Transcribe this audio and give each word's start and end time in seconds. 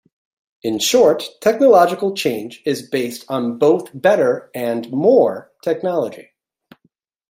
In 0.63 0.79
short, 0.79 1.29
technological 1.41 2.15
change 2.15 2.63
is 2.65 2.89
based 2.89 3.23
on 3.29 3.59
both 3.59 3.89
better 3.93 4.49
and 4.55 4.89
more 4.91 5.51
technology. 5.63 6.31